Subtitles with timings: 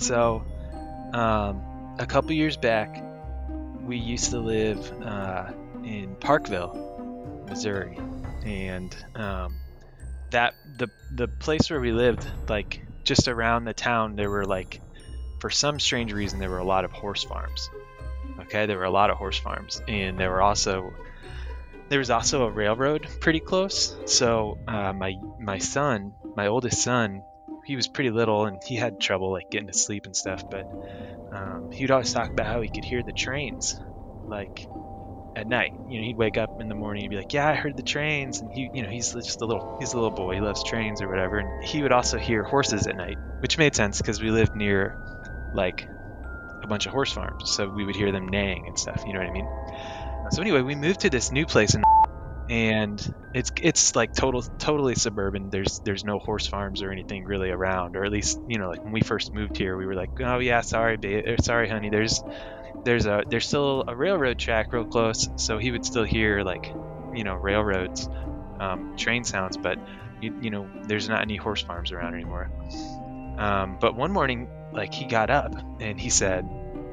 [0.00, 0.44] So
[1.12, 1.62] um,
[1.98, 3.04] a couple years back,
[3.84, 5.50] we used to live uh,
[5.84, 7.98] in Parkville, Missouri,
[8.44, 9.54] and um,
[10.30, 14.80] that the the place where we lived, like just around the town, there were like,
[15.38, 17.68] for some strange reason, there were a lot of horse farms.
[18.40, 20.94] Okay, there were a lot of horse farms, and there were also
[21.90, 23.94] there was also a railroad pretty close.
[24.06, 27.22] So uh, my my son, my oldest son,
[27.70, 30.44] he was pretty little and he had trouble like getting to sleep and stuff.
[30.50, 30.66] But
[31.30, 33.78] um, he would always talk about how he could hear the trains,
[34.26, 34.66] like
[35.36, 35.70] at night.
[35.86, 37.84] You know, he'd wake up in the morning and be like, "Yeah, I heard the
[37.84, 40.34] trains." And he, you know, he's just a little, he's a little boy.
[40.34, 41.38] He loves trains or whatever.
[41.38, 44.96] And he would also hear horses at night, which made sense because we lived near,
[45.52, 45.86] like,
[46.64, 49.06] a bunch of horse farms, so we would hear them neighing and stuff.
[49.06, 49.48] You know what I mean?
[50.32, 51.84] So anyway, we moved to this new place and
[52.50, 55.50] and it's it's like total totally suburban.
[55.50, 58.82] There's there's no horse farms or anything really around, or at least you know like
[58.82, 61.90] when we first moved here, we were like, oh yeah, sorry, babe, or, sorry, honey.
[61.90, 62.20] There's
[62.84, 66.66] there's a there's still a railroad track real close, so he would still hear like
[67.14, 68.08] you know railroads,
[68.58, 69.78] um, train sounds, but
[70.20, 72.50] you, you know there's not any horse farms around anymore.
[73.38, 76.48] Um, but one morning, like he got up and he said,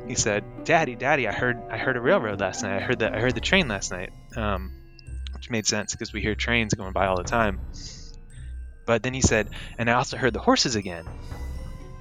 [0.08, 2.77] he said, "Daddy, Daddy, I heard I heard a railroad last night.
[2.77, 4.71] I heard that I heard the train last night." Um,
[5.38, 7.59] which made sense because we hear trains going by all the time.
[8.85, 11.05] But then he said, "And I also heard the horses again."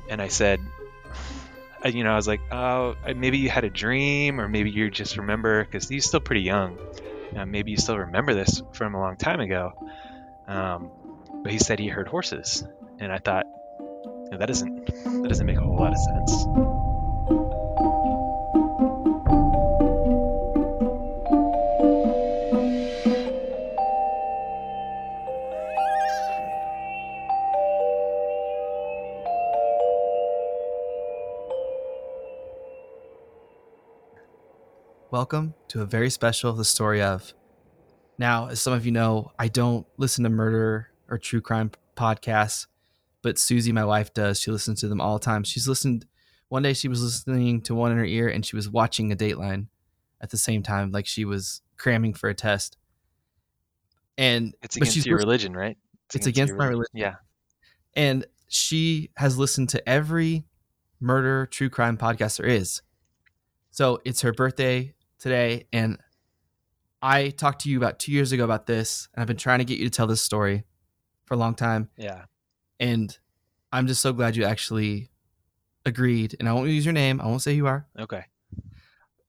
[0.08, 0.60] And I said,
[1.84, 5.16] you know, I was like, "Oh, maybe you had a dream, or maybe you just
[5.16, 6.78] remember because he's still pretty young.
[7.36, 9.72] Uh, maybe you still remember this from a long time ago."
[10.48, 10.90] Um,
[11.42, 12.64] but he said he heard horses,
[12.98, 13.46] and I thought,
[14.30, 16.85] that doesn't that doesn't make a whole lot of sense.
[35.16, 37.32] Welcome to a very special The Story of.
[38.18, 42.66] Now, as some of you know, I don't listen to murder or true crime podcasts,
[43.22, 44.38] but Suzie, my wife, does.
[44.38, 45.42] She listens to them all the time.
[45.42, 46.04] She's listened.
[46.50, 49.16] One day, she was listening to one in her ear, and she was watching a
[49.16, 49.68] Dateline
[50.20, 52.76] at the same time, like she was cramming for a test.
[54.18, 55.78] And it's against your religion, right?
[56.08, 56.92] It's, it's against, against my religion.
[56.92, 57.14] Yeah.
[57.94, 60.44] And she has listened to every
[61.00, 62.82] murder true crime podcast there is.
[63.70, 65.98] So it's her birthday today, and
[67.02, 69.64] I talked to you about two years ago about this, and I've been trying to
[69.64, 70.64] get you to tell this story
[71.24, 71.88] for a long time.
[71.96, 72.24] Yeah.
[72.80, 73.16] And
[73.72, 75.10] I'm just so glad you actually
[75.84, 76.36] agreed.
[76.38, 77.20] And I won't use your name.
[77.20, 77.86] I won't say who you are.
[77.98, 78.24] Okay.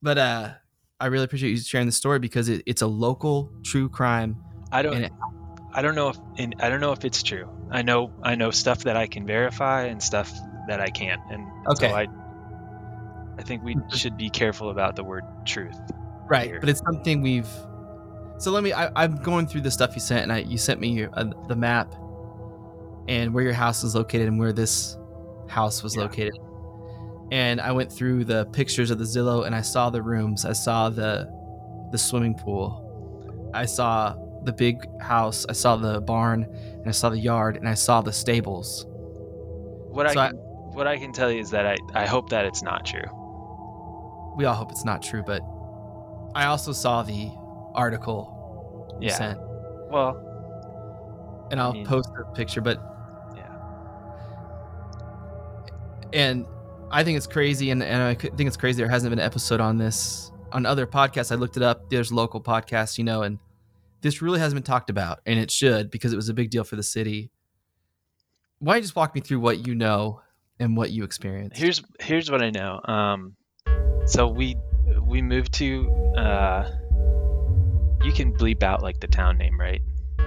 [0.02, 0.50] But uh,
[1.00, 4.44] I really appreciate you sharing the story because it, it's a local true crime.
[4.72, 5.04] I don't.
[5.04, 5.12] It,
[5.74, 7.50] I don't know if and I don't know if it's true.
[7.72, 10.32] I know I know stuff that I can verify and stuff
[10.68, 11.22] that I can't.
[11.30, 11.90] And okay.
[11.90, 12.08] so I
[13.38, 15.78] I think we should be careful about the word truth.
[16.28, 16.60] Right, here.
[16.60, 17.50] but it's something we've.
[18.38, 18.74] So let me.
[18.74, 21.56] I, am going through the stuff you sent, and I, you sent me uh, the
[21.56, 21.94] map
[23.08, 24.98] and where your house is located and where this
[25.48, 26.04] house was yeah.
[26.04, 26.38] located.
[27.32, 30.46] And I went through the pictures of the Zillow, and I saw the rooms.
[30.46, 31.32] I saw the
[31.92, 33.52] the swimming pool.
[33.54, 35.46] I saw the big house.
[35.48, 38.86] I saw the barn, and I saw the yard, and I saw the stables.
[38.88, 40.40] What so I, can, I
[40.76, 43.04] what I can tell you is that I, I hope that it's not true
[44.38, 45.42] we all hope it's not true, but
[46.36, 47.32] I also saw the
[47.74, 49.16] article you yeah.
[49.16, 49.40] sent.
[49.90, 52.80] Well, and I'll I mean, post a picture, but
[53.36, 53.52] yeah.
[56.14, 56.46] And
[56.92, 59.60] I think it's crazy, and, and I think it's crazy there hasn't been an episode
[59.60, 61.32] on this on other podcasts.
[61.32, 61.90] I looked it up.
[61.90, 63.40] There's local podcasts, you know, and
[64.02, 66.64] this really hasn't been talked about, and it should because it was a big deal
[66.64, 67.32] for the city.
[68.60, 70.22] Why don't you just walk me through what you know
[70.60, 71.58] and what you experienced?
[71.58, 72.82] Here's here's what I know.
[72.86, 73.37] Um,
[74.08, 74.58] so we
[75.02, 75.90] we moved to.
[76.18, 76.70] Uh,
[78.04, 79.82] you can bleep out like the town name, right?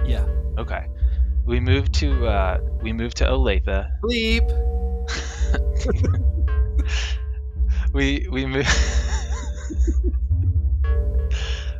[0.05, 0.25] Yeah.
[0.57, 0.87] Okay.
[1.45, 3.87] We moved to uh, we moved to Olathe.
[4.01, 4.47] Bleep.
[7.93, 8.69] we we moved.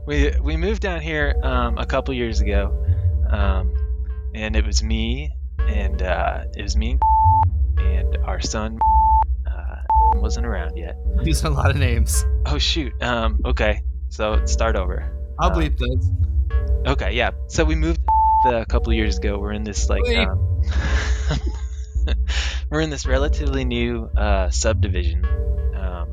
[0.05, 2.75] we we moved down here um, a couple years ago,
[3.29, 3.73] um,
[4.33, 5.31] and it was me
[5.67, 6.97] and uh, it was me
[7.77, 8.79] and our son
[10.15, 10.95] wasn't around yet.
[11.23, 12.25] These are a lot of names.
[12.45, 12.93] Oh shoot.
[13.01, 13.39] Um.
[13.45, 13.81] Okay.
[14.09, 15.11] So start over.
[15.39, 16.93] I'll um, bleep those.
[16.93, 17.13] Okay.
[17.13, 17.31] Yeah.
[17.47, 17.99] So we moved
[18.45, 19.39] a couple years ago.
[19.39, 20.07] We're in this like.
[20.15, 20.61] Um,
[22.69, 25.25] we're in this relatively new uh, subdivision.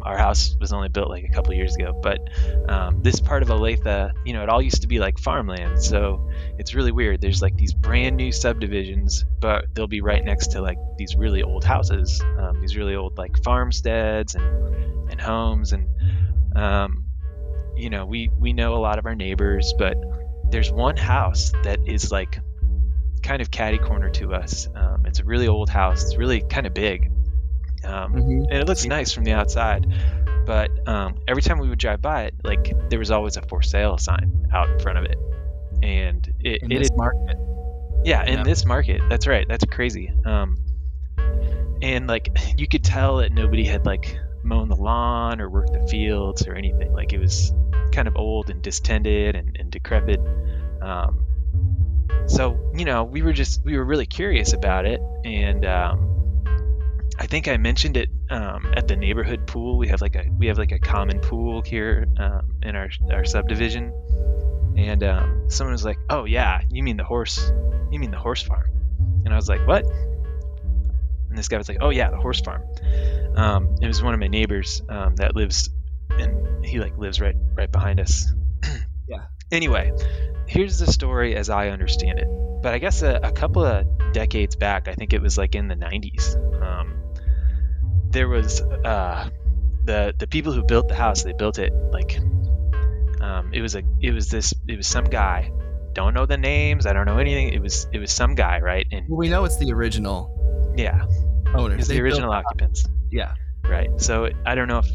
[0.08, 2.30] Our house was only built like a couple years ago, but
[2.66, 5.82] um, this part of Olathe, you know, it all used to be like farmland.
[5.82, 7.20] So it's really weird.
[7.20, 11.42] There's like these brand new subdivisions, but they'll be right next to like these really
[11.42, 15.74] old houses, um, these really old like farmsteads and, and homes.
[15.74, 15.86] And,
[16.56, 17.04] um,
[17.76, 19.98] you know, we, we know a lot of our neighbors, but
[20.50, 22.40] there's one house that is like
[23.22, 24.68] kind of catty corner to us.
[24.74, 26.02] Um, it's a really old house.
[26.02, 27.12] It's really kind of big,
[27.84, 28.44] um, Mhm.
[28.50, 29.86] and it looks nice from the outside.
[30.46, 33.60] But um, every time we would drive by it, like there was always a for
[33.62, 35.18] sale sign out in front of it,
[35.82, 37.36] and it, In it this had- market.
[38.04, 38.42] yeah, in Yeah.
[38.44, 39.02] this market.
[39.10, 39.46] That's right.
[39.48, 40.10] That's crazy.
[40.24, 40.56] Um,
[41.82, 45.86] and like you could tell that nobody had like mown the lawn or worked the
[45.86, 46.92] fields or anything.
[46.92, 47.52] Like it was
[47.92, 50.20] kind of old and distended and, and decrepit.
[50.80, 51.26] Um,
[52.26, 56.17] so you know, we were just we were really curious about it, and um,
[57.18, 59.76] I think I mentioned it um, at the neighborhood pool.
[59.76, 63.24] We have like a we have like a common pool here um, in our our
[63.24, 63.92] subdivision,
[64.76, 67.52] and um, someone was like, "Oh yeah, you mean the horse?
[67.90, 68.70] You mean the horse farm?"
[69.24, 69.84] And I was like, "What?"
[71.28, 72.62] And this guy was like, "Oh yeah, the horse farm."
[73.34, 75.70] Um, it was one of my neighbors um, that lives,
[76.10, 78.32] and he like lives right right behind us.
[79.10, 79.22] Yeah.
[79.50, 79.90] Anyway,
[80.46, 82.28] here's the story as I understand it.
[82.62, 85.66] But I guess a, a couple of decades back, I think it was like in
[85.66, 86.36] the 90s.
[86.62, 86.97] Um,
[88.18, 89.30] there was uh,
[89.84, 91.22] the the people who built the house.
[91.22, 92.18] They built it like
[93.20, 95.52] um, it was a it was this it was some guy.
[95.92, 96.84] Don't know the names.
[96.84, 97.48] I don't know anything.
[97.52, 98.86] It was it was some guy, right?
[98.90, 100.18] And Well, we know it's the original
[100.76, 101.06] yeah,
[101.54, 101.78] owners.
[101.80, 102.84] it's the original occupants.
[103.10, 103.34] Yeah.
[103.64, 103.90] Right.
[104.00, 104.88] So I don't know if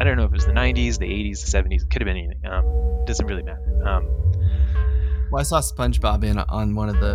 [0.00, 1.82] I don't know if it was the 90s, the 80s, the 70s.
[1.82, 2.44] It could have been anything.
[2.46, 2.64] Um,
[3.06, 3.62] doesn't really matter.
[3.86, 4.04] Um,
[5.30, 7.14] Well, I saw SpongeBob in on one of the.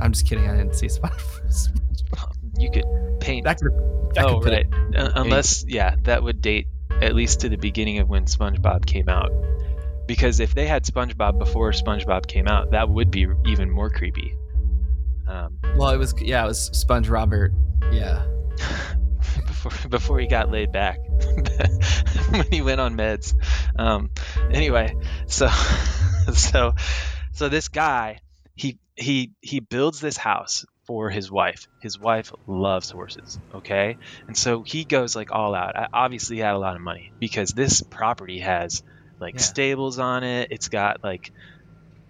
[0.00, 0.46] I'm just kidding.
[0.48, 2.32] I didn't see SpongeBob.
[2.58, 2.84] you could
[3.28, 3.44] paint.
[3.44, 3.72] That could.
[4.14, 4.66] That oh, could right.
[4.66, 8.86] it- Un- unless, yeah, that would date at least to the beginning of when SpongeBob
[8.86, 9.30] came out.
[10.06, 14.34] Because if they had SpongeBob before SpongeBob came out, that would be even more creepy.
[15.26, 17.52] Um, Well, it was yeah, it was Sponge Robert.
[17.92, 18.26] Yeah.
[19.46, 20.98] before before he got laid back
[22.30, 23.34] when he went on meds.
[23.76, 24.10] Um,
[24.50, 24.96] anyway,
[25.26, 25.48] so
[26.32, 26.74] so
[27.32, 28.20] so this guy
[28.54, 31.68] he he he builds this house for his wife.
[31.80, 33.98] His wife loves horses, okay?
[34.28, 35.78] And so he goes like all out.
[35.78, 38.82] I obviously had a lot of money because this property has
[39.20, 39.52] like Yeah.
[39.52, 40.48] stables on it.
[40.52, 41.30] It's got like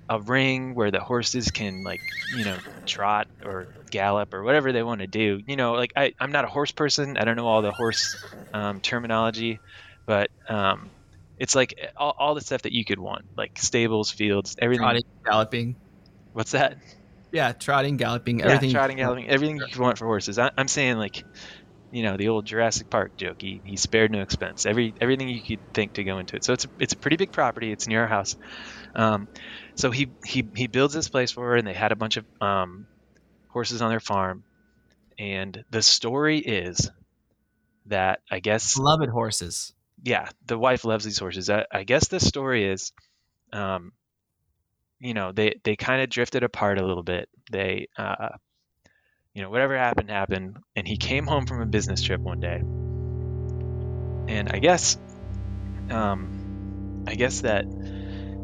[0.09, 4.83] a ring where the horses can like you know trot or gallop or whatever they
[4.83, 7.47] want to do you know like I, i'm not a horse person i don't know
[7.47, 8.17] all the horse
[8.55, 9.61] um, terminology
[10.07, 10.93] but um,
[11.39, 15.03] it's like all, all the stuff that you could want like stables fields everything Trotting,
[15.27, 15.77] galloping.
[16.33, 16.79] what's that
[17.33, 18.71] Yeah, trotting, galloping, yeah, everything.
[18.71, 21.25] trotting galloping everything you could want for horses I, i'm saying like
[21.91, 25.41] you know the old jurassic park joke he, he spared no expense every everything you
[25.41, 27.87] could think to go into it so it's a, it's a pretty big property it's
[27.87, 28.37] near our house
[28.95, 29.29] um,
[29.75, 32.25] so he, he he builds this place for her and they had a bunch of
[32.41, 32.87] um,
[33.49, 34.43] horses on their farm
[35.19, 36.91] and the story is
[37.87, 39.73] that i guess Beloved horses.
[40.05, 41.51] yeah, the wife loves these horses.
[41.51, 42.93] I, I guess the story is,
[43.53, 43.93] um,
[45.00, 47.29] you know, they they kind of drifted apart a little bit.
[47.50, 48.29] They, uh,
[49.35, 52.62] you know, whatever happened happened, and he came home from a business trip one day,
[54.28, 54.99] and I guess,
[55.90, 57.64] um, I guess that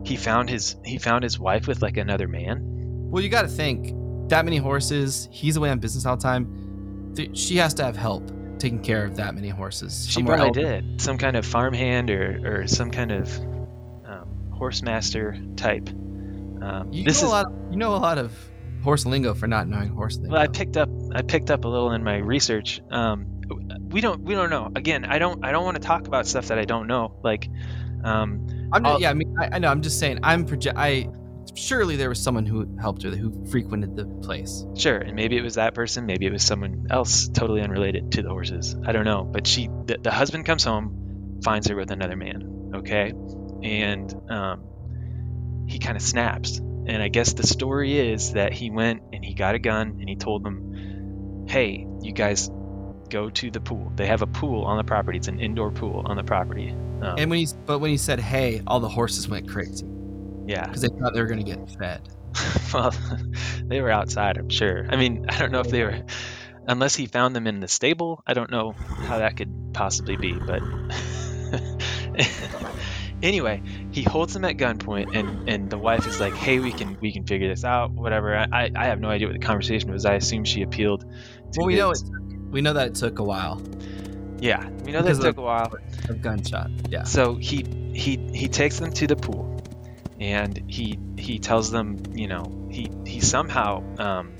[0.04, 2.60] he found his he found his wife with like another man.
[3.10, 5.28] Well, you got to think that many horses.
[5.32, 7.12] He's away on business all the time.
[7.16, 10.06] Th- She has to have help taking care of that many horses.
[10.08, 10.56] She probably else.
[10.56, 13.36] did some kind of farmhand or or some kind of
[14.06, 15.88] um, horse master type.
[16.62, 17.52] Um, You this know is a lot.
[17.70, 18.32] you know a lot of
[18.82, 20.32] horse lingo for not knowing horse lingo.
[20.34, 22.80] Well, I picked up I picked up a little in my research.
[22.90, 23.26] Um,
[23.90, 24.70] we don't we don't know.
[24.74, 27.14] Again, I don't I don't want to talk about stuff that I don't know.
[27.22, 27.48] Like,
[28.02, 29.68] um, I'm not, yeah, I mean, I, I know.
[29.68, 30.20] I'm just saying.
[30.22, 30.76] I'm project.
[30.78, 31.08] I
[31.54, 34.64] surely there was someone who helped her, who frequented the place.
[34.76, 38.22] sure, and maybe it was that person, maybe it was someone else totally unrelated to
[38.22, 38.74] the horses.
[38.84, 39.24] I don't know.
[39.24, 42.72] But she the, the husband comes home, finds her with another man.
[42.76, 43.12] Okay,
[43.62, 44.64] and um,
[45.66, 46.58] he kind of snaps.
[46.58, 50.08] And I guess the story is that he went and he got a gun and
[50.08, 52.50] he told them, "Hey, you guys."
[53.10, 53.92] Go to the pool.
[53.94, 55.18] They have a pool on the property.
[55.18, 56.70] It's an indoor pool on the property.
[56.70, 59.86] Um, And when he, but when he said, "Hey," all the horses went crazy
[60.46, 62.08] yeah, because they thought they were gonna get fed.
[62.74, 62.92] well,
[63.64, 64.86] they were outside, I'm sure.
[64.88, 66.02] I mean, I don't know if they were,
[66.66, 68.22] unless he found them in the stable.
[68.26, 70.62] I don't know how that could possibly be, but
[73.24, 76.96] anyway, he holds them at gunpoint, and and the wife is like, "Hey, we can
[77.00, 80.04] we can figure this out, whatever." I I have no idea what the conversation was.
[80.04, 81.98] I assume she appealed to Well, we know it.
[82.50, 83.60] We know that it took a while
[84.40, 85.72] Yeah, we know that because took of- a while.
[86.08, 86.70] of gunshot.
[86.88, 87.02] Yeah.
[87.02, 87.64] So he
[87.94, 89.60] he he takes them to the pool,
[90.20, 94.32] and he he tells them, you know, he he somehow um,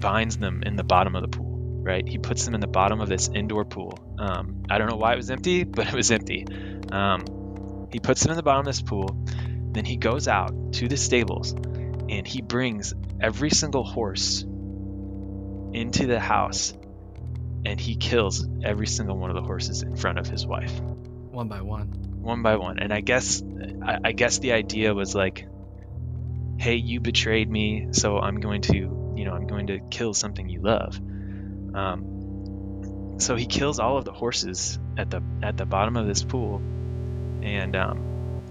[0.00, 1.48] binds them in the bottom of the pool.
[1.82, 3.98] Right, he puts them in the bottom of this indoor pool.
[4.18, 6.46] Um, I don't know why it was empty, but it was empty.
[6.92, 7.24] Um,
[7.92, 9.16] he puts them in the bottom of this pool.
[9.72, 14.42] Then he goes out to the stables, and he brings every single horse
[15.72, 16.72] into the house,
[17.64, 21.48] and he kills every single one of the horses in front of his wife One
[21.48, 21.88] by one.
[22.20, 22.78] one by one.
[22.80, 23.42] And I guess
[23.84, 25.46] I, I guess the idea was like,
[26.58, 28.74] hey, you betrayed me, so I'm going to,
[29.16, 30.98] you know, I'm going to kill something you love.
[31.74, 36.24] Um, so he kills all of the horses at the at the bottom of this
[36.24, 36.60] pool,
[37.42, 38.42] and um,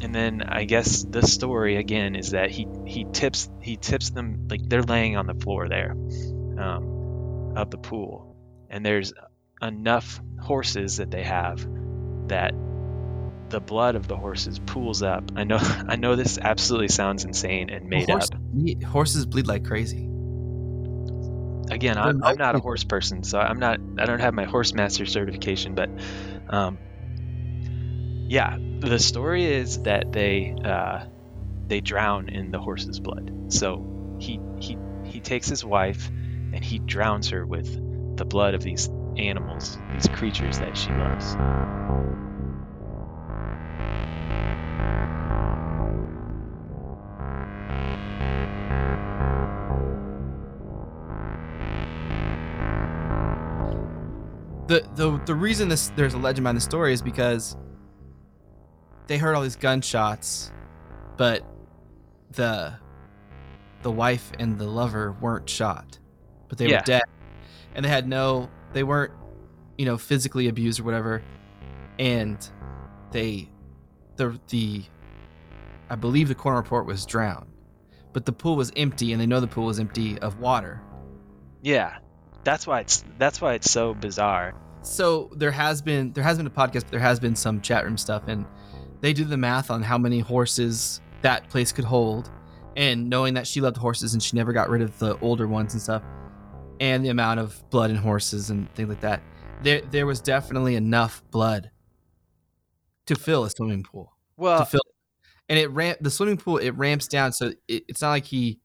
[0.00, 4.48] and then I guess the story again is that he he tips he tips them
[4.50, 8.36] like they're laying on the floor there, um, of the pool,
[8.70, 9.12] and there's
[9.60, 11.66] enough horses that they have
[12.28, 12.52] that
[13.50, 15.30] the blood of the horses pools up.
[15.36, 18.38] I know I know this absolutely sounds insane and made Horse- up.
[18.40, 20.08] bleed- horses bleed like crazy.
[21.70, 24.74] Again, I'm, I'm not a horse person, so I'm not I don't have my horse
[24.74, 25.88] master certification, but
[26.50, 26.76] um,
[28.32, 31.04] yeah, the story is that they uh,
[31.66, 33.30] they drown in the horse's blood.
[33.48, 37.70] So he he he takes his wife and he drowns her with
[38.16, 41.36] the blood of these animals, these creatures that she loves.
[54.68, 57.56] the the the reason this there's a legend behind the story is because
[59.12, 60.50] they heard all these gunshots,
[61.16, 61.44] but
[62.32, 62.72] the
[63.82, 65.98] the wife and the lover weren't shot,
[66.48, 66.78] but they Yeah.
[66.78, 67.02] were dead,
[67.74, 69.12] and they had no they weren't
[69.76, 71.22] you know physically abused or whatever,
[71.98, 72.38] and
[73.10, 73.48] they
[74.16, 74.82] the the
[75.90, 77.50] I believe the coroner report was drowned,
[78.14, 80.80] but the pool was empty, and they know the pool was empty of water.
[81.60, 81.98] Yeah,
[82.44, 84.54] that's why it's that's why it's so bizarre.
[84.84, 87.84] so there has been there has been a podcast but there has been some chat
[87.84, 88.46] room stuff and
[89.02, 92.30] they do the math on how many horses that place could hold.
[92.74, 95.74] And knowing that she loved horses and she never got rid of the older ones
[95.74, 96.02] and stuff
[96.80, 99.22] and the amount of blood in horses and things like that
[99.62, 101.70] there there was definitely enough blood
[103.06, 104.04] to fill a swimming pool.
[104.04, 104.80] To Well, fill
[105.48, 108.58] and it ram the swimming pool it ramps down so it, it's not like he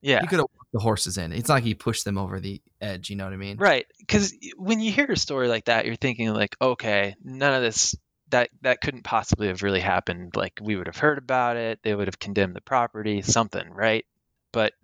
[0.00, 1.32] yeah, he could have walked the horses in.
[1.32, 3.56] It's not like he pushed them over the edge you know what i mean?
[3.56, 3.86] Right.
[3.98, 7.96] Because when you hear a story like that, you're thinking like, okay, none of this
[8.30, 10.36] that that couldn't possibly have really happened.
[10.36, 14.04] Like we would have heard about it, they would have condemned the property, something, right?
[14.52, 14.74] But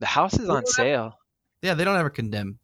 [0.00, 1.18] the house is on sale.
[1.62, 2.58] yeah they don't ever condemn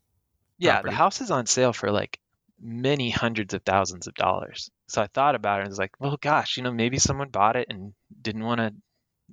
[0.59, 0.91] Yeah, property.
[0.91, 2.19] the house is on sale for like
[2.61, 4.71] many hundreds of thousands of dollars.
[4.89, 7.57] So I thought about it and was like, well, gosh, you know, maybe someone bought
[7.57, 8.75] it and didn't want to,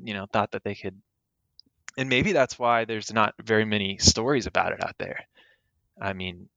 [0.04, 1.00] you know, thought that they could.
[1.98, 5.26] And maybe that's why there's not very many stories about it out there.
[6.02, 6.50] I mean,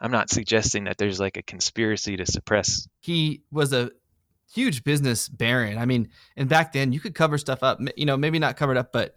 [0.00, 2.86] I'm not suggesting that there's like a conspiracy to suppress.
[3.00, 3.90] he was a
[4.52, 5.78] huge business baron.
[5.78, 8.76] I mean, and back then you could cover stuff up, you know, maybe not covered
[8.76, 9.16] up, but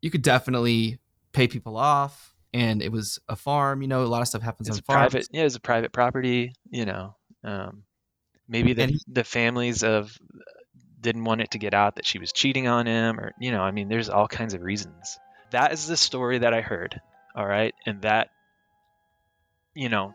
[0.00, 0.98] you could definitely
[1.32, 2.34] pay people off.
[2.52, 4.84] And it was a farm, you know, a lot of stuff happens It's on a
[4.84, 5.12] farms.
[5.12, 6.52] private, yeah, it's a private property.
[6.70, 7.82] You know, um,
[8.48, 10.16] maybe the he- the families of
[11.00, 13.60] didn't want it to get out that she was cheating on him, or you know,
[13.62, 15.18] I mean, there's all kinds of reasons.
[15.50, 17.00] That is the story that I heard.
[17.34, 18.28] All right, and that,
[19.74, 20.14] you know,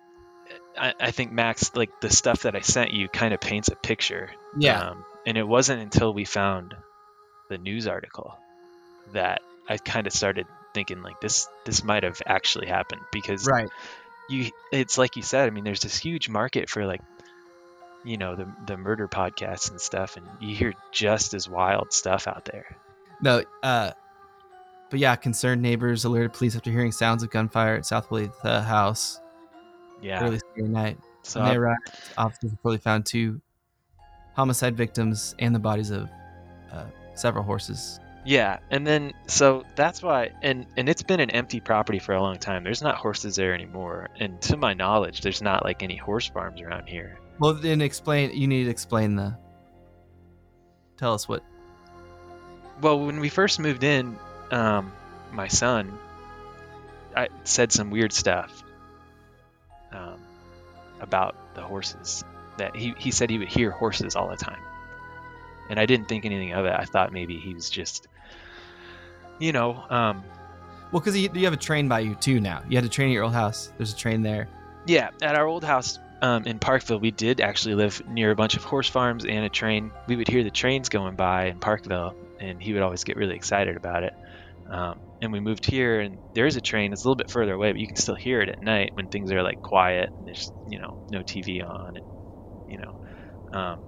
[0.78, 3.75] I, I think Max, like the stuff that I sent you, kind of paints a
[3.75, 4.32] picture.
[4.58, 4.89] Yeah.
[4.89, 6.75] Um, and it wasn't until we found
[7.50, 8.36] the news article
[9.13, 13.70] that I kind of started thinking like this this might have actually happened because right.
[14.30, 17.01] you it's like you said i mean there's this huge market for like
[18.04, 22.28] you know the the murder podcasts and stuff and you hear just as wild stuff
[22.28, 22.78] out there
[23.22, 23.92] No, uh,
[24.89, 28.62] but yeah, concerned neighbors alerted police after hearing sounds of gunfire at South Willie the
[28.62, 29.20] house
[30.01, 30.98] yeah early Saturday night.
[31.24, 33.41] so when they arrived, officers reportedly found two
[34.36, 36.10] homicide victims and the bodies of
[36.72, 38.00] uh, several horses.
[38.25, 42.22] yeah and then so that's why and and it's been an empty property for a
[42.22, 45.96] long time there's not horses there anymore and to my knowledge there's not like any
[45.98, 48.32] horse farms around here Well, then explain.
[48.34, 49.38] You need to explain the.
[50.98, 51.41] Tell us what.
[52.82, 54.18] well when we first moved in
[54.51, 54.91] um
[55.32, 55.98] my son
[57.15, 58.63] i said some weird stuff
[59.91, 60.19] um
[61.01, 62.24] about the horses
[62.58, 64.60] that he, he said he would hear horses all the time
[65.69, 68.08] and i didn't think anything of it i thought maybe he was just
[69.39, 70.24] you know um
[70.91, 72.63] Well, because you, you have a train by you too now.
[72.67, 73.72] You had a train at your old house.
[73.77, 74.48] There's a train there.
[74.88, 78.58] Yeah, at our old house um, in Parkville, we did actually live near a bunch
[78.58, 79.91] of horse farms and a train.
[80.08, 83.36] We would hear the trains going by in Parkville, and he would always get really
[83.36, 84.13] excited about it.
[84.67, 86.93] Um, and we moved here, and there is a train.
[86.93, 89.07] It's a little bit further away, but you can still hear it at night when
[89.07, 92.05] things are like quiet and there's you know no TV on, and
[92.67, 92.93] you know.
[93.53, 93.88] Um,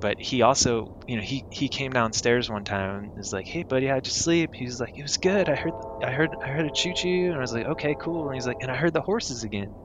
[0.00, 3.64] but he also, you know, he he came downstairs one time and was like, "Hey,
[3.64, 5.48] buddy, how'd you sleep?" He was like, "It was good.
[5.48, 8.26] I heard, I heard, I heard a choo choo," and I was like, "Okay, cool."
[8.28, 9.76] And he's like, "And I heard the horses again."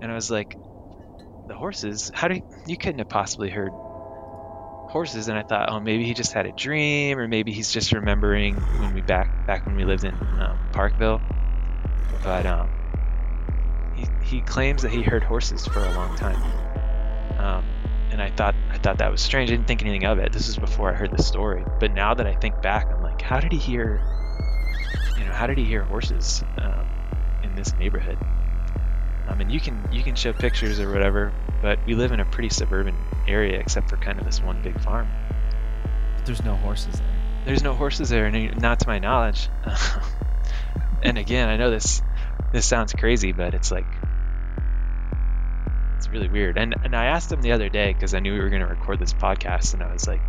[0.00, 0.56] And I was like,
[1.46, 2.10] "The horses?
[2.14, 3.78] How do you, you couldn't have possibly heard
[4.88, 7.92] horses?" And I thought, "Oh, maybe he just had a dream, or maybe he's just
[7.92, 11.20] remembering when we back back when we lived in um, Parkville."
[12.22, 12.68] But um,
[13.94, 16.42] he he claims that he heard horses for a long time.
[17.38, 17.64] Um,
[18.10, 19.50] and I thought I thought that was strange.
[19.50, 20.32] I didn't think anything of it.
[20.32, 21.64] This is before I heard the story.
[21.78, 24.00] But now that I think back, I'm like, how did he hear?
[25.16, 26.88] You know, how did he hear horses um,
[27.42, 28.18] in this neighborhood?
[29.28, 32.24] I mean, you can you can show pictures or whatever, but we live in a
[32.24, 32.96] pretty suburban
[33.26, 35.08] area, except for kind of this one big farm.
[36.16, 37.18] But there's no horses there.
[37.44, 39.48] There's no horses there, not to my knowledge.
[41.02, 42.02] and again, I know this
[42.52, 43.86] this sounds crazy, but it's like
[45.96, 46.58] it's really weird.
[46.58, 48.68] And and I asked him the other day because I knew we were going to
[48.68, 50.20] record this podcast, and I was like,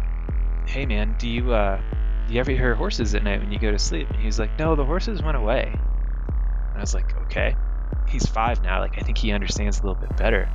[0.65, 1.79] "Hey man, do you uh,
[2.27, 4.39] do you ever hear horses at night when you go to sleep?" And he was
[4.39, 7.55] like, "No, the horses went away." And I was like, "Okay."
[8.07, 8.79] He's five now.
[8.79, 10.49] Like I think he understands a little bit better.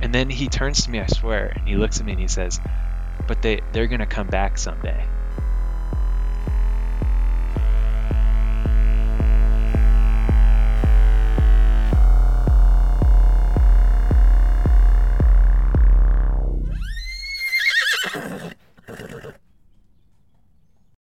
[0.00, 2.28] And then he turns to me, I swear, and he looks at me and he
[2.28, 2.60] says,
[3.26, 5.12] "But they they're gonna come back someday."